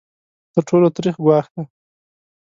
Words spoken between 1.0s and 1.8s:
ګواښ دی.